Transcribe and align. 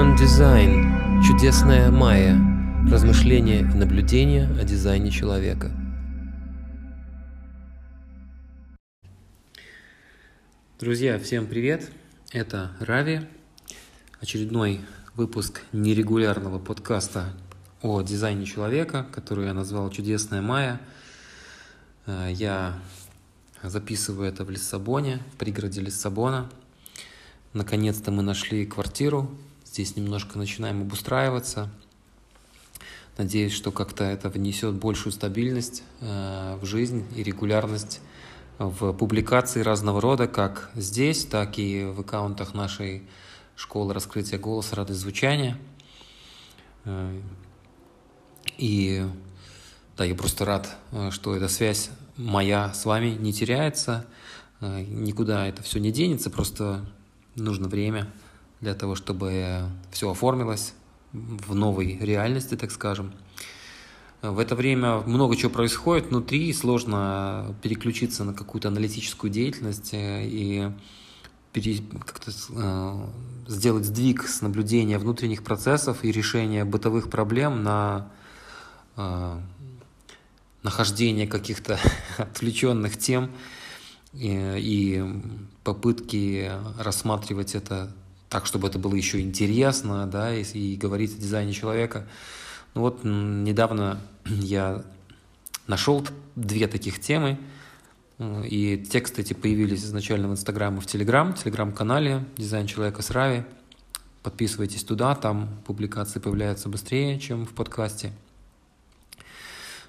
Human 0.00 0.16
Design. 0.16 1.22
Чудесная 1.22 1.90
майя. 1.90 2.34
Размышления 2.90 3.60
и 3.60 3.64
наблюдения 3.64 4.48
о 4.58 4.64
дизайне 4.64 5.10
человека. 5.10 5.70
Друзья, 10.78 11.18
всем 11.18 11.46
привет! 11.46 11.90
Это 12.32 12.70
Рави. 12.80 13.20
Очередной 14.22 14.80
выпуск 15.16 15.60
нерегулярного 15.72 16.58
подкаста 16.58 17.34
о 17.82 18.00
дизайне 18.00 18.46
человека, 18.46 19.06
который 19.12 19.48
я 19.48 19.52
назвал 19.52 19.90
«Чудесная 19.90 20.40
майя». 20.40 20.80
Э, 22.06 22.30
я 22.32 22.78
записываю 23.62 24.30
это 24.30 24.46
в 24.46 24.50
Лиссабоне, 24.50 25.20
в 25.34 25.36
пригороде 25.36 25.82
Лиссабона. 25.82 26.48
Наконец-то 27.52 28.10
мы 28.10 28.22
нашли 28.22 28.64
квартиру. 28.64 29.28
Здесь 29.70 29.94
немножко 29.94 30.36
начинаем 30.36 30.80
обустраиваться. 30.80 31.70
Надеюсь, 33.16 33.52
что 33.52 33.70
как-то 33.70 34.02
это 34.02 34.28
внесет 34.28 34.74
большую 34.74 35.12
стабильность 35.12 35.84
э, 36.00 36.58
в 36.60 36.64
жизнь 36.66 37.06
и 37.14 37.22
регулярность 37.22 38.00
в 38.58 38.92
публикации 38.94 39.62
разного 39.62 40.00
рода, 40.00 40.26
как 40.26 40.72
здесь, 40.74 41.24
так 41.24 41.56
и 41.60 41.84
в 41.84 42.00
аккаунтах 42.00 42.52
нашей 42.52 43.04
школы 43.54 43.94
раскрытия 43.94 44.40
голоса, 44.40 44.74
радость 44.74 44.98
звучания. 44.98 45.56
Э, 46.84 47.20
и 48.58 49.06
да, 49.96 50.04
я 50.04 50.16
просто 50.16 50.44
рад, 50.44 50.76
э, 50.90 51.12
что 51.12 51.36
эта 51.36 51.46
связь 51.46 51.90
моя 52.16 52.74
с 52.74 52.86
вами 52.86 53.10
не 53.10 53.32
теряется, 53.32 54.04
э, 54.60 54.82
никуда 54.82 55.46
это 55.46 55.62
все 55.62 55.78
не 55.78 55.92
денется, 55.92 56.28
просто 56.28 56.84
нужно 57.36 57.68
время 57.68 58.08
для 58.60 58.74
того, 58.74 58.94
чтобы 58.94 59.64
все 59.90 60.10
оформилось 60.10 60.74
в 61.12 61.54
новой 61.54 61.98
реальности, 61.98 62.56
так 62.56 62.70
скажем. 62.70 63.12
В 64.22 64.38
это 64.38 64.54
время 64.54 64.98
много 64.98 65.34
чего 65.34 65.50
происходит 65.50 66.08
внутри, 66.08 66.52
сложно 66.52 67.54
переключиться 67.62 68.22
на 68.24 68.34
какую-то 68.34 68.68
аналитическую 68.68 69.30
деятельность 69.30 69.94
э, 69.94 70.26
и 70.26 70.70
как-то 71.52 72.30
э, 72.50 73.06
сделать 73.48 73.86
сдвиг 73.86 74.28
с 74.28 74.42
наблюдения 74.42 74.98
внутренних 74.98 75.42
процессов 75.42 76.04
и 76.04 76.12
решения 76.12 76.64
бытовых 76.64 77.10
проблем 77.10 77.62
на 77.62 78.10
нахождение 80.62 81.26
каких-то 81.26 81.78
отвлеченных 82.18 82.98
тем 82.98 83.30
и, 84.12 84.56
и 84.58 85.04
попытки 85.64 86.52
рассматривать 86.78 87.54
это 87.54 87.94
так, 88.30 88.46
чтобы 88.46 88.68
это 88.68 88.78
было 88.78 88.94
еще 88.94 89.20
интересно, 89.20 90.06
да, 90.06 90.34
и, 90.34 90.42
и 90.42 90.76
говорить 90.76 91.14
о 91.14 91.20
дизайне 91.20 91.52
человека. 91.52 92.06
Ну 92.74 92.80
вот 92.80 93.00
недавно 93.04 94.00
я 94.24 94.82
нашел 95.66 96.06
две 96.36 96.66
таких 96.66 96.98
темы, 96.98 97.38
и 98.18 98.86
тексты 98.90 99.20
эти 99.20 99.34
появились 99.34 99.84
изначально 99.84 100.28
в 100.28 100.32
Инстаграм 100.32 100.78
и 100.78 100.80
в 100.80 100.86
Телеграм, 100.86 101.34
Телеграм-канале 101.34 102.24
«Дизайн 102.38 102.66
человека 102.66 103.02
с 103.02 103.10
Рави». 103.10 103.44
Подписывайтесь 104.22 104.84
туда, 104.84 105.14
там 105.14 105.48
публикации 105.66 106.18
появляются 106.18 106.70
быстрее, 106.70 107.18
чем 107.18 107.44
в 107.44 107.50
подкасте– 107.50 108.12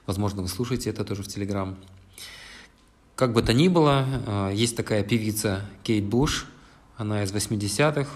Возможно, 0.07 0.41
вы 0.41 0.47
слушаете 0.47 0.89
это 0.89 1.03
тоже 1.05 1.23
в 1.23 1.27
Телеграм. 1.27 1.77
Как 3.15 3.33
бы 3.33 3.43
то 3.43 3.53
ни 3.53 3.67
было, 3.67 4.05
э, 4.25 4.51
есть 4.53 4.75
такая 4.75 5.03
певица 5.03 5.61
Кейт 5.83 6.03
Буш, 6.05 6.47
она 6.97 7.23
из 7.23 7.31
80-х, 7.31 8.09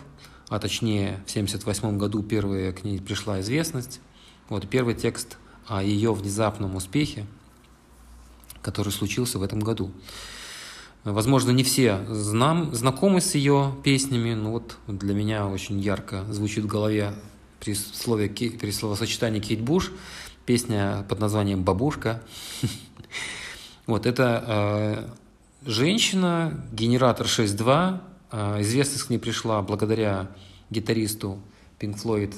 а 0.50 0.60
точнее 0.60 1.20
в 1.26 1.32
78 1.32 1.98
году 1.98 2.24
первая 2.24 2.72
к 2.72 2.84
ней 2.84 3.00
пришла 3.00 3.42
известность. 3.42 4.00
Вот 4.50 4.68
первый 4.68 4.94
текст 4.94 5.38
о 5.68 5.84
ее 5.84 6.14
внезапном 6.14 6.76
успехе, 6.76 7.26
который 8.62 8.92
случился 8.92 9.40
в 9.40 9.44
этом 9.44 9.60
году. 9.60 9.92
Возможно, 11.04 11.52
не 11.52 11.64
все 11.64 12.04
знам, 12.10 12.74
знакомы 12.74 13.22
с 13.22 13.36
ее 13.36 13.76
песнями, 13.84 14.34
но 14.34 14.52
вот 14.52 14.78
для 14.88 15.14
меня 15.14 15.48
очень 15.48 15.80
ярко 15.80 16.26
звучит 16.32 16.64
в 16.64 16.68
голове 16.68 17.14
при, 17.60 17.76
слове, 17.76 18.28
при 18.28 18.72
словосочетании 18.72 19.40
Кейт 19.40 19.62
Буш 19.62 19.92
песня 20.46 21.06
под 21.10 21.20
названием 21.20 21.64
«Бабушка». 21.64 22.24
Вот, 23.88 24.08
это 24.08 24.44
э, 24.48 25.70
женщина, 25.70 26.66
генератор 26.72 27.28
6.2. 27.28 28.02
Э, 28.32 28.62
известность 28.62 29.04
к 29.04 29.10
ней 29.10 29.18
пришла 29.18 29.62
благодаря 29.62 30.32
гитаристу 30.70 31.40
Pink 31.80 32.02
Floyd 32.02 32.36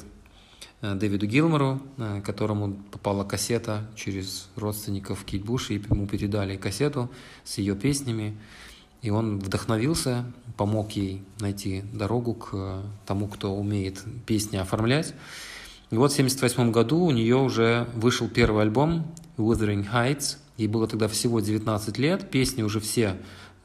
э, 0.82 0.96
Дэвиду 0.96 1.26
Гилмору, 1.26 1.82
э, 1.98 2.22
которому 2.26 2.74
попала 2.92 3.24
кассета 3.24 3.88
через 3.96 4.50
родственников 4.56 5.24
Кейт 5.24 5.44
Буш, 5.44 5.72
и 5.72 5.76
ему 5.76 6.08
передали 6.08 6.58
кассету 6.58 7.10
с 7.44 7.58
ее 7.58 7.76
песнями. 7.76 8.38
И 9.02 9.10
он 9.10 9.40
вдохновился, 9.40 10.26
помог 10.58 10.92
ей 10.92 11.24
найти 11.40 11.84
дорогу 11.94 12.34
к 12.34 12.84
тому, 13.06 13.28
кто 13.28 13.56
умеет 13.56 14.04
песни 14.26 14.58
оформлять. 14.58 15.14
И 15.92 15.96
вот 15.96 16.12
в 16.12 16.16
1978 16.16 16.72
году 16.72 17.00
у 17.00 17.12
нее 17.12 17.38
уже 17.38 17.88
вышел 17.94 18.28
первый 18.28 18.64
альбом 18.64 19.08
Wuthering 19.38 19.88
Heights. 19.90 20.38
Ей 20.58 20.68
было 20.68 20.88
тогда 20.88 21.08
всего 21.08 21.40
19 21.40 21.98
лет. 22.00 22.30
Песни 22.30 22.64
уже 22.64 22.80
все, 22.80 23.16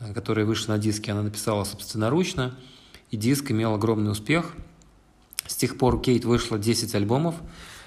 э, 0.03 0.13
которые 0.13 0.45
вышли 0.45 0.71
на 0.71 0.79
диске, 0.79 1.13
она 1.13 1.23
написала 1.23 1.65
собственноручно. 1.65 2.55
И 3.11 3.17
диск 3.17 3.51
имел 3.51 3.75
огромный 3.75 4.11
успех. 4.11 4.55
С 5.47 5.57
тех 5.57 5.79
пор 5.79 6.01
Кейт 6.01 6.25
вышла 6.25 6.59
10 6.59 6.95
альбомов. 6.95 7.35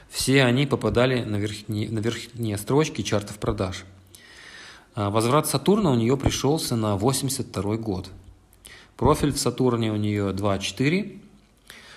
Все 0.09 0.43
они 0.43 0.65
попадали 0.65 1.23
на 1.23 1.35
верхние, 1.37 1.89
на 1.89 1.99
верхние 1.99 2.57
строчки 2.57 3.01
чартов 3.01 3.37
продаж. 3.37 3.85
А 4.93 5.09
возврат 5.09 5.47
Сатурна 5.47 5.91
у 5.91 5.95
нее 5.95 6.15
пришелся 6.15 6.75
на 6.75 6.95
82 6.95 7.77
год. 7.77 8.09
Профиль 8.95 9.33
в 9.33 9.37
Сатурне 9.37 9.91
у 9.91 9.97
нее 9.97 10.31
2.4, 10.31 11.19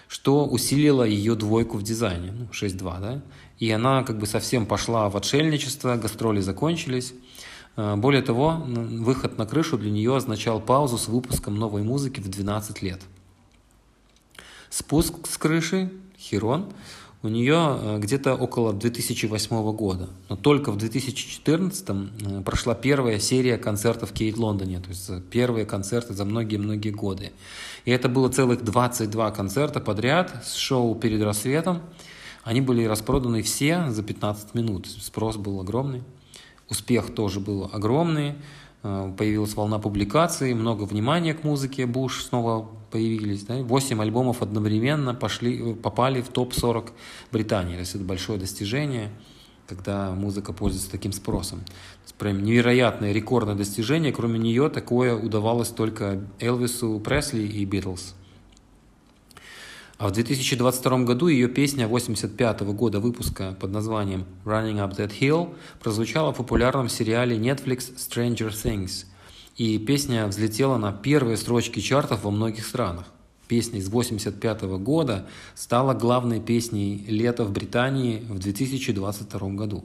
что 0.09 0.47
усилило 0.47 1.05
ее 1.05 1.37
двойку 1.37 1.77
в 1.77 1.83
дизайне, 1.85 2.33
ну, 2.33 2.47
6-2, 2.47 3.01
да, 3.01 3.23
и 3.59 3.71
она 3.71 4.03
как 4.03 4.19
бы 4.19 4.27
совсем 4.27 4.67
пошла 4.67 5.09
в 5.09 5.17
отшельничество, 5.17 5.97
гастроли 5.97 6.41
закончились. 6.41 7.13
Э, 7.79 7.95
более 7.95 8.23
того, 8.23 8.61
выход 8.67 9.39
на 9.39 9.47
крышу 9.47 9.79
для 9.79 9.91
нее 9.91 10.17
означал 10.17 10.61
паузу 10.61 10.99
с 10.99 11.07
выпуском 11.07 11.55
новой 11.55 11.83
музыки 11.83 12.21
в 12.21 12.29
12 12.29 12.83
лет. 12.83 13.01
Спуск 14.69 15.15
с 15.29 15.39
крыши, 15.39 15.91
Херон, 16.19 16.67
у 17.23 17.29
нее 17.29 17.79
э, 17.81 17.99
где-то 18.01 18.35
около 18.35 18.73
2008 18.73 19.73
года. 19.73 20.09
Но 20.29 20.35
только 20.35 20.73
в 20.73 20.77
2014 20.77 21.89
э, 21.89 22.43
прошла 22.45 22.75
первая 22.75 23.21
серия 23.21 23.57
концертов 23.59 24.11
Кейт 24.13 24.37
Лондоне, 24.37 24.81
то 24.81 24.89
есть 24.89 25.11
первые 25.31 25.65
концерты 25.65 26.15
за 26.15 26.25
многие-многие 26.25 26.91
годы. 26.91 27.31
И 27.85 27.93
это 27.93 28.09
было 28.09 28.29
целых 28.29 28.65
22 28.65 29.31
концерта 29.31 29.79
подряд 29.79 30.45
с 30.45 30.55
шоу 30.55 30.97
«Перед 30.97 31.23
рассветом». 31.23 31.83
Они 32.43 32.61
были 32.61 32.85
распроданы 32.85 33.43
все 33.43 33.91
за 33.91 34.03
15 34.03 34.55
минут. 34.55 34.89
Спрос 34.89 35.37
был 35.37 35.61
огромный. 35.61 36.03
Успех 36.71 37.15
тоже 37.15 37.41
был 37.41 37.71
огромный. 37.73 38.35
Э, 38.83 39.13
появилась 39.17 39.55
волна 39.55 39.79
публикаций, 39.79 40.55
много 40.55 40.85
внимания 40.85 41.35
к 41.35 41.45
музыке. 41.45 41.87
Буш 41.87 42.25
снова 42.25 42.69
появились. 42.91 43.45
Да? 43.45 43.57
8 43.63 44.01
альбомов 44.01 44.43
одновременно 44.43 45.15
пошли, 45.15 45.75
попали 45.75 46.21
в 46.21 46.29
топ-40 46.29 46.91
Британии. 47.33 47.75
То 47.75 47.81
есть 47.81 47.95
это 47.95 48.05
большое 48.05 48.39
достижение, 48.39 49.11
когда 49.67 50.13
музыка 50.13 50.53
пользуется 50.53 50.91
таким 50.91 51.13
спросом. 51.13 51.63
Прям 52.19 52.43
невероятное, 52.43 53.13
рекордное 53.13 53.55
достижение. 53.55 54.13
Кроме 54.13 54.39
нее 54.39 54.69
такое 54.71 55.15
удавалось 55.15 55.69
только 55.69 56.21
Элвису 56.41 56.99
Пресли 57.01 57.43
и 57.43 57.65
Битлз. 57.65 58.15
А 59.99 60.07
в 60.07 60.13
2022 60.13 60.99
году 60.99 61.27
ее 61.27 61.49
песня 61.49 61.89
85 61.89 62.63
-го 62.63 62.73
года 62.73 63.01
выпуска 63.01 63.57
под 63.59 63.73
названием 63.73 64.27
Running 64.45 64.77
Up 64.77 64.97
That 64.97 65.13
Hill 65.21 65.57
прозвучала 65.81 66.33
в 66.33 66.37
популярном 66.37 66.89
сериале 66.89 67.37
Netflix 67.37 67.97
Stranger 67.97 68.51
Things. 68.51 69.07
И 69.57 69.77
песня 69.79 70.29
взлетела 70.29 70.79
на 70.79 70.93
первые 70.93 71.37
строчки 71.37 71.81
чартов 71.81 72.23
во 72.23 72.31
многих 72.31 72.65
странах. 72.65 73.07
Песня 73.49 73.81
из 73.81 73.89
85 73.89 74.63
-го 74.63 74.79
года 74.79 75.27
стала 75.57 75.95
главной 75.95 76.41
песней 76.41 77.05
лета 77.09 77.43
в 77.43 77.51
Британии 77.51 78.23
в 78.29 78.39
2022 78.39 79.57
году. 79.57 79.85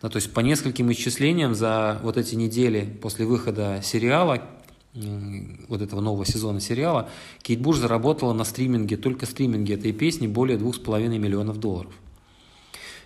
Да, 0.00 0.08
то 0.08 0.16
есть 0.16 0.32
по 0.32 0.40
нескольким 0.40 0.92
исчислениям 0.92 1.56
за 1.56 1.98
вот 2.04 2.16
эти 2.16 2.36
недели 2.36 2.98
после 3.02 3.26
выхода 3.26 3.80
сериала 3.82 4.40
вот 4.92 5.82
этого 5.82 6.00
нового 6.00 6.26
сезона 6.26 6.60
сериала, 6.60 7.08
Кейт 7.42 7.60
Буш 7.60 7.76
заработала 7.76 8.32
на 8.32 8.44
стриминге, 8.44 8.96
только 8.96 9.26
стриминге 9.26 9.74
этой 9.74 9.92
песни 9.92 10.26
более 10.26 10.58
2,5 10.58 11.18
миллионов 11.18 11.58
долларов. 11.58 11.92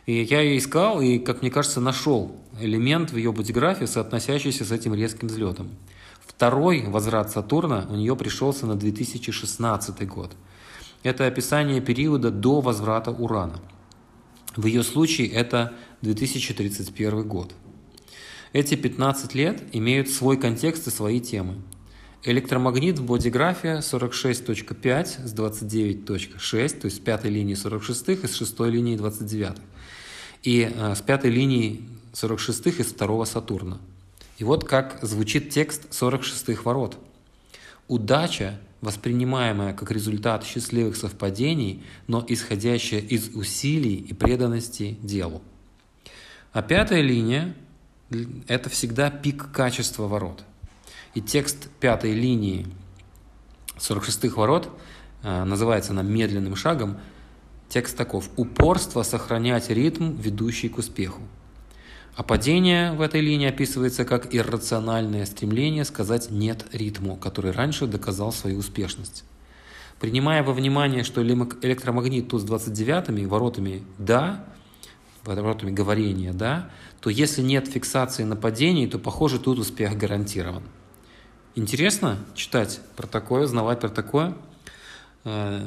И 0.06 0.22
я 0.22 0.40
ее 0.40 0.58
искал, 0.58 1.00
и, 1.00 1.18
как 1.18 1.42
мне 1.42 1.50
кажется, 1.50 1.80
нашел 1.80 2.36
элемент 2.60 3.10
в 3.10 3.16
ее 3.16 3.32
бодиграфии, 3.32 3.86
соотносящийся 3.86 4.64
с 4.64 4.72
этим 4.72 4.94
резким 4.94 5.28
взлетом. 5.28 5.70
Второй 6.26 6.84
возврат 6.86 7.30
Сатурна 7.30 7.86
у 7.88 7.94
нее 7.94 8.16
пришелся 8.16 8.66
на 8.66 8.74
2016 8.76 10.06
год. 10.06 10.32
это 11.02 11.26
описание 11.26 11.80
периода 11.80 12.30
до 12.30 12.60
возврата 12.60 13.10
Урана. 13.10 13.60
В 14.56 14.66
ее 14.66 14.82
случае 14.82 15.28
это 15.28 15.74
2031 16.02 17.28
год. 17.28 17.54
Эти 18.52 18.74
15 18.74 19.34
лет 19.34 19.62
имеют 19.72 20.08
свой 20.08 20.36
контекст 20.36 20.86
и 20.86 20.90
свои 20.90 21.20
темы. 21.20 21.56
Электромагнит 22.26 22.98
в 22.98 23.04
бодиграфе 23.04 23.80
46.5 23.82 25.26
с 25.26 25.34
29.6, 25.34 26.80
то 26.80 26.86
есть 26.86 26.96
с 26.96 26.98
пятой 26.98 27.30
линии 27.30 27.52
46 27.52 28.08
и 28.08 28.26
с 28.26 28.34
шестой 28.34 28.70
линии 28.70 28.96
29. 28.96 29.58
И 30.42 30.72
э, 30.74 30.94
с 30.94 31.02
пятой 31.02 31.30
линии 31.30 31.86
46 32.14 32.80
из 32.80 32.86
второго 32.86 33.26
Сатурна. 33.26 33.78
И 34.38 34.44
вот 34.44 34.64
как 34.64 35.00
звучит 35.02 35.50
текст 35.50 35.90
46-х 35.90 36.62
ворот. 36.64 36.96
Удача, 37.88 38.58
воспринимаемая 38.80 39.74
как 39.74 39.90
результат 39.90 40.44
счастливых 40.44 40.96
совпадений, 40.96 41.84
но 42.06 42.24
исходящая 42.26 43.00
из 43.00 43.34
усилий 43.34 43.96
и 43.96 44.14
преданности 44.14 44.96
делу. 45.02 45.42
А 46.54 46.62
пятая 46.62 47.02
линия– 47.02 47.54
это 48.48 48.70
всегда 48.70 49.10
пик 49.10 49.52
качества 49.52 50.08
ворот. 50.08 50.42
И 51.14 51.20
текст 51.20 51.68
пятой 51.80 52.12
линии 52.12 52.66
46-х 53.76 54.36
ворот 54.36 54.68
э, 55.22 55.44
называется 55.44 55.92
она 55.92 56.02
«медленным 56.02 56.56
шагом». 56.56 56.98
Текст 57.68 57.96
таков– 57.96 58.28
упорство 58.36 59.02
сохранять 59.02 59.70
ритм, 59.70 60.16
ведущий 60.16 60.68
к 60.68 60.78
успеху. 60.78 61.22
А 62.16 62.22
падение 62.22 62.92
в 62.92 63.00
этой 63.00 63.20
линии 63.20 63.48
описывается 63.48 64.04
как 64.04 64.34
иррациональное 64.34 65.24
стремление 65.26 65.84
сказать 65.84 66.30
«нет» 66.30 66.66
ритму, 66.72 67.16
который 67.16 67.50
раньше 67.50 67.86
доказал 67.86 68.32
свою 68.32 68.58
успешность. 68.58 69.24
Принимая 70.00 70.42
во 70.42 70.52
внимание, 70.52 71.02
что 71.02 71.22
электромагнит 71.22 72.28
тут 72.28 72.42
с 72.42 72.44
29 72.44 73.26
воротами 73.26 73.82
«да», 73.98 74.44
воротами 75.24 75.70
говорения 75.70 76.32
«да», 76.32 76.70
то 77.00 77.10
если 77.10 77.42
нет 77.42 77.66
фиксации 77.66 78.24
на 78.24 78.36
падении, 78.36 78.86
то, 78.86 78.98
похоже, 78.98 79.38
тут 79.38 79.58
успех 79.58 79.96
гарантирован. 79.96 80.62
Интересно 81.56 82.18
читать 82.34 82.80
про 82.96 83.06
такое, 83.06 83.44
узнавать 83.44 83.78
про 83.78 83.88
такое? 83.88 84.34
Э, 85.22 85.64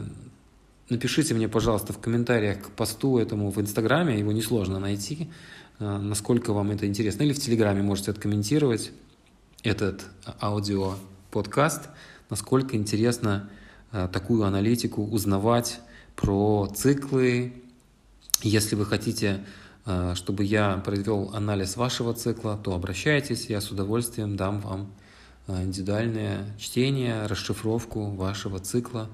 напишите 0.89 1.33
мне, 1.33 1.47
пожалуйста, 1.47 1.93
в 1.93 1.99
комментариях 1.99 2.61
к 2.61 2.69
посту 2.71 3.17
этому 3.17 3.51
в 3.51 3.61
Инстаграме, 3.61 4.19
его 4.19 4.33
несложно 4.33 4.79
найти. 4.79 5.29
Э, 5.79 5.97
насколько 5.97 6.51
вам 6.51 6.71
это 6.71 6.85
интересно. 6.87 7.23
Или 7.23 7.31
в 7.31 7.39
Телеграме 7.39 7.83
можете 7.83 8.11
откомментировать 8.11 8.91
этот 9.63 10.03
аудио-подкаст, 10.41 11.83
насколько 12.29 12.75
интересно 12.75 13.49
э, 13.93 14.09
такую 14.11 14.43
аналитику 14.43 15.05
узнавать 15.05 15.79
про 16.17 16.67
циклы. 16.75 17.53
Если 18.41 18.75
вы 18.75 18.85
хотите, 18.85 19.45
чтобы 20.15 20.43
я 20.43 20.77
провел 20.83 21.31
анализ 21.33 21.77
вашего 21.77 22.13
цикла, 22.13 22.59
то 22.61 22.73
обращайтесь, 22.75 23.45
я 23.45 23.61
с 23.61 23.71
удовольствием 23.71 24.35
дам 24.35 24.59
вам 24.59 24.91
индивидуальное 25.47 26.45
чтение, 26.57 27.25
расшифровку 27.25 28.11
вашего 28.11 28.59
цикла, 28.59 29.09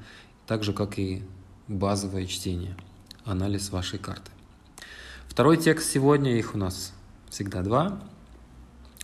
так 0.47 0.63
же, 0.63 0.73
как 0.73 0.97
и 0.97 1.23
базовое 1.67 2.25
чтение, 2.25 2.75
анализ 3.23 3.71
вашей 3.71 3.99
карты. 3.99 4.31
Второй 5.27 5.57
текст 5.57 5.91
сегодня, 5.91 6.37
их 6.37 6.55
у 6.55 6.57
нас 6.57 6.93
всегда 7.29 7.61
два, 7.61 8.01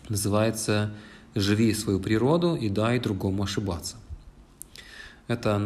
называется 0.10 0.94
«Живи 1.36 1.74
свою 1.74 2.00
природу 2.00 2.56
и 2.56 2.70
дай 2.70 3.00
другому 3.00 3.44
ошибаться». 3.44 3.98
Это 5.28 5.62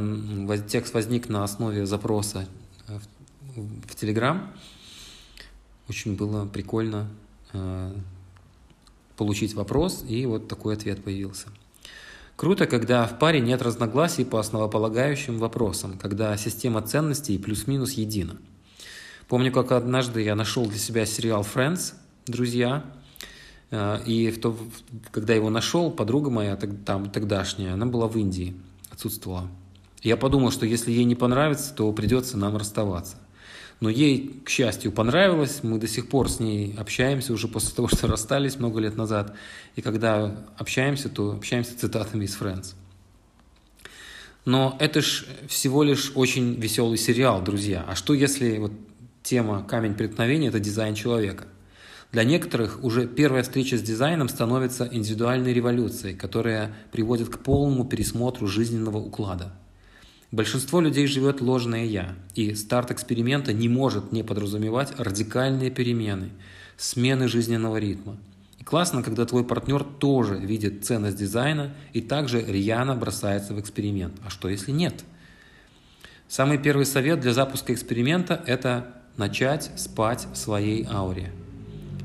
текст 0.68 0.94
возник 0.94 1.30
на 1.30 1.46
основе 1.46 1.86
запроса 1.86 2.46
в 3.56 3.96
Телеграм. 3.96 4.52
Очень 5.88 6.16
было 6.18 6.46
прикольно 6.46 7.08
э, 7.54 7.96
получить 9.24 9.54
вопрос, 9.54 10.04
и 10.08 10.26
вот 10.26 10.48
такой 10.48 10.76
ответ 10.76 11.04
появился. 11.04 11.48
Круто, 12.36 12.66
когда 12.68 13.06
в 13.06 13.20
паре 13.20 13.40
нет 13.40 13.62
разногласий 13.62 14.26
по 14.26 14.40
основополагающим 14.40 15.40
вопросам, 15.40 15.98
когда 15.98 16.36
система 16.38 16.82
ценностей 16.82 17.38
плюс-минус 17.38 17.94
едина– 17.94 18.38
Помню, 19.28 19.52
как 19.52 19.72
однажды 19.72 20.22
я 20.22 20.36
нашел 20.36 20.66
для 20.68 20.78
себя 20.78 21.06
сериал 21.06 21.42
Friends, 21.42 21.94
друзья, 22.28 22.86
э, 23.72 24.04
и 24.06 24.30
в 24.30 24.40
то, 24.40 24.56
когда 25.12 25.34
его 25.34 25.50
нашел, 25.50 25.90
подруга 25.92 26.30
моя 26.30 26.56
там 26.56 27.10
тогдашняя, 27.10 27.74
она 27.74 27.86
была 27.86 28.08
в 28.08 28.18
Индии, 28.18 28.54
отсутствовала. 28.92 29.50
Я 30.02 30.18
подумал, 30.18 30.52
что 30.52 30.66
если 30.66 30.92
ей 30.92 31.06
не 31.06 31.16
понравится, 31.16 31.74
то 31.74 31.92
придется 31.94 32.38
нам 32.38 32.58
расставаться. 32.58 33.16
Но 33.84 33.90
ей, 33.90 34.40
к 34.46 34.50
счастью, 34.50 34.94
понравилось. 34.94 35.60
Мы 35.62 35.78
до 35.78 35.90
сих 35.90 36.08
пор 36.08 36.30
с 36.30 36.40
ней 36.40 36.74
общаемся 36.78 37.34
уже 37.34 37.50
после 37.50 37.76
того, 37.76 37.90
что 37.90 38.08
расстались 38.08 38.56
много 38.56 38.80
лет 38.80 38.96
назад. 38.96 39.36
И 39.76 39.82
когда 39.82 40.38
общаемся, 40.58 41.10
то 41.10 41.34
общаемся 41.34 41.78
цитатами 41.78 42.24
из 42.24 42.40
Friends. 42.40 42.76
Но 44.46 44.78
это 44.80 45.02
ж 45.02 45.26
всего 45.50 45.84
лишь 45.84 46.14
очень 46.16 46.54
веселый 46.62 46.98
сериал, 46.98 47.42
друзья. 47.42 47.84
А 47.86 47.96
что 47.96 48.14
если 48.14 48.58
вот 48.58 48.72
тема 49.22 49.66
«Камень 49.68 49.96
преткновения»– 49.96 50.48
это 50.48 50.62
дизайн 50.62 50.96
человека. 50.96 51.44
Для 52.14 52.24
некоторых 52.24 52.82
уже 52.86 53.06
первая 53.06 53.44
встреча 53.44 53.78
с 53.78 53.82
дизайном 53.82 54.30
становится 54.30 54.88
индивидуальной 54.90 55.52
революцией, 55.52 56.16
которая 56.16 56.74
приводит 56.94 57.28
к 57.28 57.40
полному 57.40 57.84
пересмотру 57.84 58.48
жизненного 58.48 59.00
уклада. 59.00 59.52
Большинство 60.34 60.82
людей 60.82 61.06
живет 61.06 61.42
ложное 61.42 61.86
«я», 61.86 62.16
и 62.34 62.56
старт 62.56 62.90
эксперимента 62.90 63.54
не 63.54 63.70
может 63.70 64.12
не 64.12 64.24
подразумевать 64.24 64.92
радикальные 64.98 65.70
перемены, 65.70 66.32
смены 66.76 67.28
жизненного 67.28 67.78
ритма. 67.78 68.18
И 68.58 68.64
классно, 68.64 69.04
когда 69.04 69.28
твой 69.28 69.44
партнер 69.46 69.84
тоже 69.84 70.40
видит 70.40 70.86
ценность 70.86 71.18
дизайна 71.18 71.76
и 71.94 72.02
также 72.02 72.44
рьяно 72.44 72.96
бросается 72.96 73.54
в 73.54 73.60
эксперимент. 73.60 74.16
А 74.26 74.32
что 74.32 74.50
если 74.50 74.72
нет? 74.72 75.04
Самый 76.28 76.58
первый 76.58 76.88
совет 76.88 77.20
для 77.20 77.32
запуска 77.32 77.72
эксперимента– 77.72 78.44
это 78.48 79.04
начать 79.18 79.70
спать 79.76 80.26
в 80.34 80.36
своей 80.36 80.88
ауре. 80.90 81.32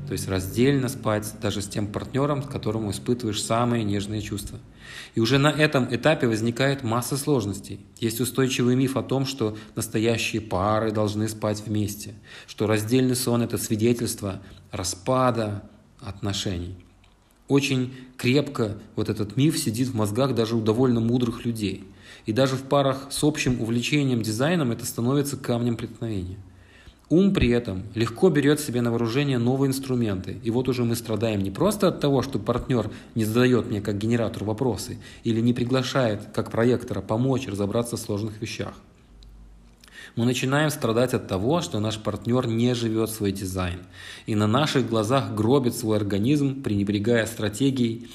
То 0.09 0.13
есть 0.13 0.27
раздельно 0.27 0.89
спать 0.89 1.35
даже 1.39 1.61
с 1.61 1.67
тем 1.67 1.85
партнером, 1.85 2.41
с 2.41 2.47
которым 2.47 2.89
испытываешь 2.89 3.43
самые 3.43 3.83
нежные 3.83 4.23
чувства. 4.23 4.57
И 5.13 5.19
уже 5.19 5.37
на 5.37 5.49
этом 5.49 5.87
этапе 5.93 6.25
возникает 6.25 6.81
масса 6.81 7.15
сложностей. 7.15 7.79
Есть 7.99 8.19
устойчивый 8.19 8.75
миф 8.75 8.97
о 8.97 9.03
том, 9.03 9.27
что 9.27 9.55
настоящие 9.75 10.41
пары 10.41 10.91
должны 10.91 11.29
спать 11.29 11.61
вместе, 11.63 12.15
что 12.47 12.65
раздельный 12.65 13.15
сон– 13.15 13.41
это 13.43 13.59
свидетельство 13.59 14.41
распада 14.71 15.69
отношений. 15.99 16.75
Очень 17.47 17.93
крепко 18.17 18.79
вот 18.95 19.09
этот 19.09 19.37
миф 19.37 19.59
сидит 19.59 19.89
в 19.89 19.95
мозгах 19.95 20.33
даже 20.33 20.55
у 20.55 20.61
довольно 20.61 21.01
мудрых 21.01 21.45
людей. 21.45 21.83
И 22.25 22.33
даже 22.33 22.55
в 22.55 22.63
парах 22.63 23.09
с 23.11 23.23
общим 23.23 23.61
увлечением 23.61 24.23
дизайном 24.23 24.71
это 24.71 24.87
становится 24.87 25.37
камнем 25.37 25.77
преткновения. 25.77 26.39
Ум 27.09 27.33
при 27.33 27.49
этом 27.49 27.83
легко 27.95 28.29
берет 28.29 28.59
себе 28.59 28.81
на 28.81 28.91
вооружение 28.91 29.39
новые 29.39 29.69
инструменты. 29.69 30.37
И 30.43 30.51
вот 30.51 30.69
уже 30.69 30.83
мы 30.83 30.95
страдаем 30.95 31.41
не 31.41 31.49
просто 31.49 31.87
от 31.87 31.99
того, 31.99 32.21
что 32.21 32.37
партнер 32.37 32.91
не 33.15 33.25
задает 33.25 33.67
мне 33.67 33.81
как 33.81 33.97
генератор 33.97 34.43
вопросы 34.43 34.99
или 35.23 35.41
не 35.41 35.53
приглашает 35.53 36.27
как 36.33 36.51
проектора 36.51 37.01
помочь 37.01 37.47
разобраться 37.47 37.97
в 37.97 37.99
сложных 37.99 38.39
вещах. 38.39 38.73
Мы 40.15 40.25
начинаем 40.25 40.69
страдать 40.69 41.15
от 41.15 41.27
того, 41.27 41.61
что 41.61 41.79
наш 41.79 41.97
партнер 41.97 42.45
не 42.45 42.75
живет 42.75 43.09
свой 43.09 43.31
дизайн 43.31 43.79
и 44.27 44.35
на 44.35 44.45
наших 44.45 44.87
глазах 44.87 45.33
гробит 45.33 45.75
свой 45.75 45.97
организм, 45.97 46.61
пренебрегая 46.61 47.25
стратегией 47.25 48.07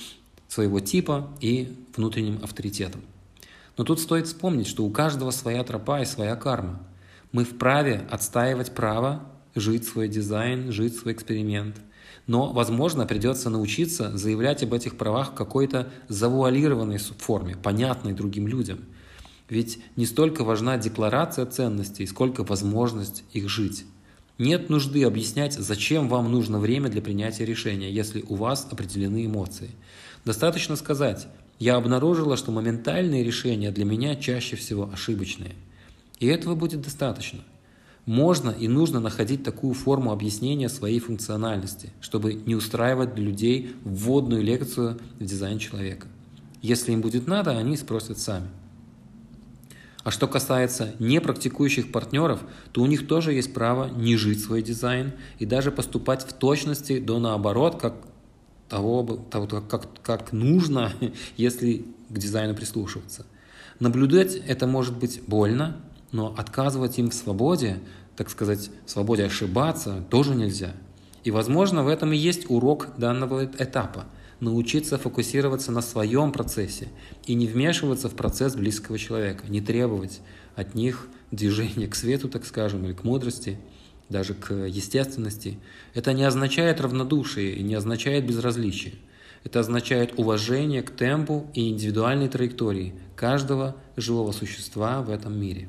своего 0.46 0.78
типа 0.78 1.28
и 1.40 1.76
внутренним 1.96 2.38
авторитетом. 2.44 3.00
Но 3.76 3.82
тут 3.82 3.98
стоит 3.98 4.28
вспомнить, 4.28 4.68
что 4.68 4.84
у 4.84 4.90
каждого 4.90 5.32
своя 5.32 5.64
тропа 5.64 6.00
и 6.00 6.04
своя 6.04 6.36
карма– 6.36 6.80
мы 7.34 7.44
вправе 7.44 8.06
отстаивать 8.12 8.76
право 8.76 9.24
жить 9.56 9.84
свой 9.84 10.06
дизайн, 10.06 10.70
жить 10.70 10.96
свой 10.96 11.14
эксперимент. 11.14 11.74
Но, 12.28 12.52
возможно, 12.52 13.06
придется 13.06 13.50
научиться 13.50 14.16
заявлять 14.16 14.62
об 14.62 14.72
этих 14.72 14.96
правах 14.96 15.32
в 15.32 15.34
какой-то 15.34 15.90
завуалированной 16.06 16.98
форме, 16.98 17.56
понятной 17.56 18.12
другим 18.12 18.46
людям. 18.46 18.84
Ведь 19.48 19.80
не 19.96 20.06
столько 20.06 20.44
важна 20.44 20.78
декларация 20.78 21.44
ценностей, 21.44 22.06
сколько 22.06 22.44
возможность 22.44 23.24
их 23.32 23.48
жить. 23.48 23.84
Нет 24.38 24.70
нужды 24.70 25.02
объяснять, 25.02 25.54
зачем 25.54 26.08
вам 26.08 26.30
нужно 26.30 26.60
время 26.60 26.88
для 26.88 27.02
принятия 27.02 27.44
решения, 27.44 27.90
если 27.90 28.22
у 28.28 28.36
вас 28.36 28.68
определены 28.70 29.26
эмоции. 29.26 29.72
Достаточно 30.24 30.76
сказать, 30.76 31.26
я 31.58 31.74
обнаружила, 31.74 32.36
что 32.36 32.52
моментальные 32.52 33.24
решения 33.24 33.72
для 33.72 33.84
меня 33.84 34.14
чаще 34.14 34.54
всего 34.54 34.88
ошибочные– 34.92 35.56
и 36.18 36.26
этого 36.26 36.54
будет 36.54 36.80
достаточно. 36.80 37.40
Можно 38.06 38.50
и 38.50 38.68
нужно 38.68 39.00
находить 39.00 39.42
такую 39.42 39.72
форму 39.72 40.12
объяснения 40.12 40.68
своей 40.68 41.00
функциональности, 41.00 41.90
чтобы 42.00 42.34
не 42.34 42.54
устраивать 42.54 43.14
для 43.14 43.24
людей 43.24 43.74
вводную 43.84 44.42
лекцию 44.42 45.00
в 45.18 45.24
дизайн 45.24 45.58
человека. 45.58 46.06
Если 46.60 46.92
им 46.92 47.00
будет 47.00 47.26
надо, 47.26 47.52
они 47.56 47.76
спросят 47.76 48.18
сами. 48.18 48.48
А 50.02 50.10
что 50.10 50.28
касается 50.28 50.94
непрактикующих 50.98 51.90
партнеров, 51.90 52.42
то 52.72 52.82
у 52.82 52.86
них 52.86 53.06
тоже 53.06 53.32
есть 53.32 53.54
право 53.54 53.88
не 53.88 54.16
жить 54.16 54.44
свой 54.44 54.60
дизайн 54.60 55.12
и 55.38 55.46
даже 55.46 55.72
поступать 55.72 56.22
в 56.22 56.34
точности 56.34 57.00
до 57.00 57.18
наоборот, 57.18 57.80
как 57.80 57.94
того, 58.68 59.24
того 59.30 59.46
как, 59.46 59.88
как 60.02 60.32
нужно, 60.32 60.92
если 61.38 61.86
к 62.10 62.18
дизайну 62.18 62.54
прислушиваться. 62.54 63.24
Наблюдать 63.80 64.36
это 64.36 64.66
может 64.66 64.96
быть 64.98 65.22
больно, 65.26 65.80
но 66.14 66.32
отказывать 66.38 66.98
им 66.98 67.10
в 67.10 67.14
свободе, 67.14 67.80
так 68.16 68.30
сказать, 68.30 68.70
в 68.86 68.90
свободе 68.90 69.24
ошибаться 69.24 70.04
тоже 70.10 70.36
нельзя. 70.36 70.72
И, 71.24 71.32
возможно, 71.32 71.82
в 71.82 71.88
этом 71.88 72.12
и 72.12 72.16
есть 72.16 72.48
урок 72.48 72.88
данного 72.96 73.44
этапа– 73.44 74.04
научиться 74.40 74.96
фокусироваться 74.96 75.72
на 75.72 75.80
своем 75.80 76.30
процессе 76.30 76.88
и 77.26 77.34
не 77.34 77.48
вмешиваться 77.48 78.08
в 78.08 78.14
процесс 78.14 78.54
близкого 78.54 78.96
человека, 78.96 79.46
не 79.48 79.60
требовать 79.60 80.20
от 80.54 80.76
них 80.76 81.08
движения 81.32 81.88
к 81.88 81.96
свету, 81.96 82.28
так 82.28 82.44
скажем, 82.44 82.84
или 82.84 82.92
к 82.92 83.02
мудрости, 83.02 83.58
даже 84.08 84.34
к 84.34 84.52
естественности. 84.54 85.58
Это 85.94 86.12
не 86.12 86.22
означает 86.22 86.80
равнодушие 86.80 87.56
и 87.56 87.62
не 87.62 87.74
означает 87.74 88.24
безразличие. 88.24 88.94
Это 89.42 89.60
означает 89.60 90.16
уважение 90.16 90.82
к 90.82 90.94
темпу 90.94 91.50
и 91.54 91.68
индивидуальной 91.70 92.28
траектории 92.28 92.94
каждого 93.16 93.76
живого 93.96 94.32
существа 94.32 95.02
в 95.02 95.10
этом 95.10 95.38
мире. 95.38 95.68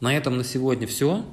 На 0.00 0.16
этом 0.16 0.38
на 0.38 0.44
сегодня 0.44 0.86
все. 0.86 1.26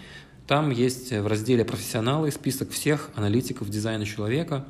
Там 0.46 0.70
есть 0.70 1.12
в 1.12 1.26
разделе 1.26 1.64
«Профессионалы» 1.64 2.30
список 2.30 2.70
всех 2.70 3.10
аналитиков 3.14 3.68
дизайна 3.68 4.06
человека 4.06 4.64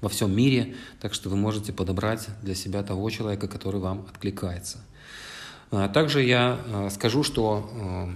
во 0.00 0.08
всем 0.08 0.32
мире, 0.34 0.76
так 1.00 1.12
что 1.12 1.28
вы 1.28 1.36
можете 1.36 1.72
подобрать 1.72 2.28
для 2.42 2.54
себя 2.54 2.84
того 2.84 3.10
человека, 3.10 3.48
который 3.48 3.80
вам 3.80 4.06
откликается. 4.08 4.78
Э, 5.70 5.90
также 5.92 6.22
я 6.22 6.88
скажу, 6.90 7.24
что 7.24 8.10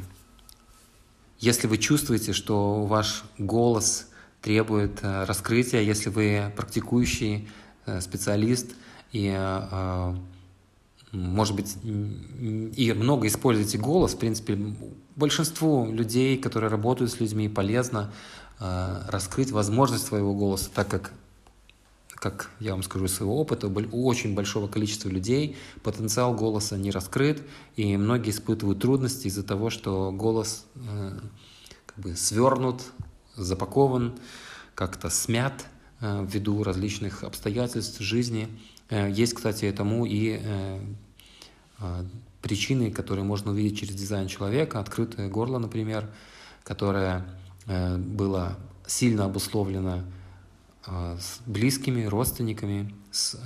если 1.40 1.66
вы 1.66 1.78
чувствуете, 1.78 2.32
что 2.32 2.84
ваш 2.84 3.24
голос– 3.36 4.06
требует 4.42 4.98
э, 5.02 5.24
раскрытия, 5.24 5.80
если 5.80 6.10
вы 6.10 6.52
практикующий 6.56 7.48
э, 7.86 8.00
специалист 8.00 8.72
и, 9.12 9.32
э, 9.34 10.14
может 11.12 11.54
быть, 11.54 11.76
и 11.84 12.92
много 12.96 13.26
используете 13.26 13.78
голос, 13.78 14.14
в 14.14 14.18
принципе, 14.18 14.58
большинству 15.14 15.86
людей, 15.90 16.38
которые 16.38 16.70
работают 16.70 17.12
с 17.12 17.20
людьми, 17.20 17.48
полезно 17.48 18.12
раскрыть 18.58 19.50
возможность 19.50 20.06
своего 20.06 20.34
голоса, 20.34 20.70
так 20.74 20.88
как 20.88 21.12
как 22.14 22.50
я 22.60 22.70
вам 22.70 22.84
скажу 22.84 23.06
из 23.06 23.14
своего 23.16 23.36
опыта, 23.36 23.66
у 23.66 24.06
очень 24.06 24.36
большого 24.36 24.68
количества 24.68 25.08
людей 25.08 25.56
потенциал 25.82 26.34
голоса 26.34 26.78
не 26.78 26.92
раскрыт, 26.92 27.42
и 27.74 27.96
многие 27.96 28.30
испытывают 28.30 28.78
трудности 28.78 29.26
из-за 29.26 29.42
того, 29.42 29.70
что 29.70 30.12
голос 30.12 30.64
как 31.84 31.98
бы 31.98 32.14
свернут, 32.14 32.84
запакован, 33.36 34.14
как-то 34.74 35.10
смят 35.10 35.66
э, 36.00 36.26
ввиду 36.28 36.62
различных 36.62 37.24
обстоятельств 37.24 38.00
жизни. 38.00 38.48
Э, 38.88 39.10
есть, 39.10 39.34
кстати, 39.34 39.64
этому 39.64 40.06
и 40.06 40.40
э, 40.42 40.80
причины, 42.40 42.90
которые 42.90 43.24
можно 43.24 43.52
увидеть 43.52 43.78
через 43.78 43.94
дизайн 43.94 44.28
человека. 44.28 44.80
Открытое 44.80 45.28
горло, 45.28 45.58
например, 45.58 46.08
которое 46.64 47.24
было 47.66 48.56
сильно 48.86 49.24
обусловлено 49.24 50.04
с 50.84 51.40
близкими, 51.46 52.04
родственниками, 52.04 52.92
с, 53.10 53.36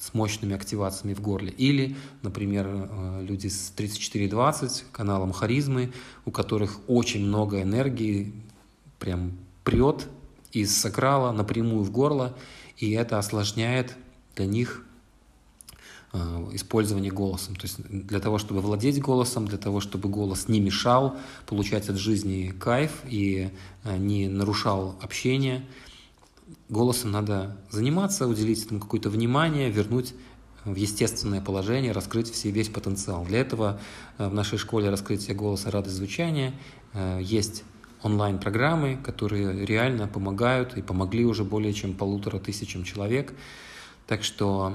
с 0.00 0.14
мощными 0.14 0.54
активациями 0.54 1.14
в 1.14 1.20
горле. 1.20 1.50
Или, 1.50 1.96
например, 2.22 2.90
люди 3.20 3.46
с 3.48 3.70
3420, 3.76 4.86
каналом 4.90 5.32
харизмы, 5.32 5.92
у 6.24 6.32
которых 6.32 6.80
очень 6.88 7.24
много 7.24 7.62
энергии, 7.62 8.32
прям 8.98 9.32
прет 9.64 10.08
из 10.52 10.76
сакрала 10.76 11.32
напрямую 11.32 11.82
в 11.82 11.90
горло, 11.90 12.36
и 12.76 12.92
это 12.92 13.18
осложняет 13.18 13.96
для 14.34 14.46
них 14.46 14.84
э, 16.12 16.18
использование 16.52 17.10
голосом. 17.10 17.56
То 17.56 17.66
есть 17.66 17.80
для 17.88 18.20
того, 18.20 18.38
чтобы 18.38 18.60
владеть 18.60 19.00
голосом, 19.00 19.46
для 19.46 19.58
того, 19.58 19.80
чтобы 19.80 20.08
голос 20.08 20.48
не 20.48 20.60
мешал 20.60 21.16
получать 21.46 21.88
от 21.88 21.96
жизни 21.96 22.54
кайф 22.58 23.02
и 23.04 23.50
э, 23.84 23.96
не 23.96 24.28
нарушал 24.28 24.96
общение, 25.02 25.66
голосом 26.68 27.10
надо 27.10 27.56
заниматься, 27.70 28.26
уделить 28.26 28.64
этому 28.64 28.80
какое-то 28.80 29.10
внимание, 29.10 29.70
вернуть 29.70 30.14
в 30.64 30.74
естественное 30.74 31.40
положение, 31.40 31.92
раскрыть 31.92 32.30
все, 32.30 32.50
весь 32.50 32.68
потенциал. 32.68 33.24
Для 33.24 33.40
этого 33.40 33.80
э, 34.18 34.28
в 34.28 34.34
нашей 34.34 34.58
школе 34.58 34.88
раскрытия 34.88 35.34
голоса 35.34 35.70
радость 35.70 35.96
звучания 35.96 36.54
есть 37.20 37.64
онлайн-программы, 38.02 38.96
которые 38.96 39.66
реально 39.66 40.08
помогают 40.08 40.76
и 40.76 40.82
помогли 40.82 41.24
уже 41.24 41.44
более 41.44 41.72
чем 41.72 41.94
полутора 41.94 42.38
тысячам 42.38 42.84
человек. 42.84 43.34
Так 44.06 44.24
что, 44.24 44.72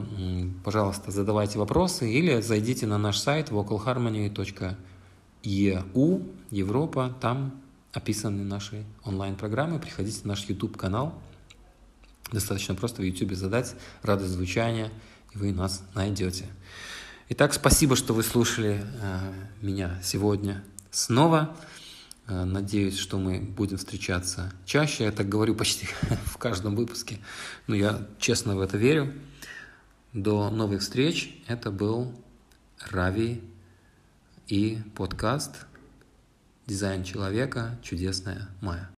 пожалуйста, 0.64 1.12
задавайте 1.12 1.58
вопросы 1.58 2.12
или 2.12 2.42
зайдите 2.42 2.86
на 2.86 2.98
наш 2.98 3.18
сайт 3.18 3.50
vocalharmony.eu, 3.50 4.76
Европа, 6.52 7.16
там 7.20 7.60
описаны 7.94 8.44
наши 8.44 8.84
онлайн-программы, 9.04 9.80
приходите 9.80 10.20
на 10.24 10.30
наш 10.30 10.46
YouTube-канал. 10.46 11.14
Достаточно 12.32 12.76
просто 12.76 13.02
в 13.02 13.06
YouTube 13.06 13.34
задать 13.34 13.76
радость 14.02 14.32
звучания, 14.32 14.92
и 15.34 15.38
вы 15.38 15.52
нас 15.52 15.84
найдете. 15.94 16.46
Итак, 17.30 17.54
спасибо, 17.54 17.96
что 17.96 18.14
вы 18.14 18.22
слушали 18.22 18.84
э, 19.02 19.34
меня 19.62 20.00
сегодня 20.04 20.64
снова. 20.92 21.56
Э, 22.28 22.46
надеюсь, 22.46 22.98
что 22.98 23.18
мы 23.18 23.40
будем 23.40 23.78
встречаться 23.78 24.52
чаще. 24.66 25.06
Я 25.06 25.12
так 25.12 25.28
говорю 25.28 25.56
почти 25.56 25.88
в 26.26 26.38
каждом 26.38 26.76
выпуске. 26.76 27.20
Но 27.68 27.76
я 27.76 28.08
честно 28.20 28.56
в 28.56 28.62
это 28.62 28.78
верю. 28.78 29.14
До 30.14 30.50
новых 30.50 30.82
встреч. 30.82 31.36
Это 31.48 31.72
был 31.72 32.14
Рави 32.92 33.42
и 34.48 34.80
подкаст 34.96 35.66
«Дизайн 36.68 37.04
человека. 37.04 37.80
Чудесная 37.82 38.50
Майя». 38.62 38.90